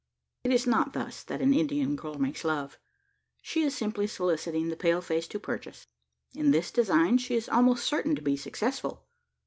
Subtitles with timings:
[0.43, 2.79] It is not thus that an Indian girl makes love.
[3.39, 5.85] She is simply soliciting the pale face to purchase.
[6.33, 9.05] In this design she is almost certain to be successful.